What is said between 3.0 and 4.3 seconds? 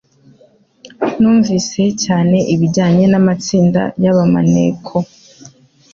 n'amatsinda ya ba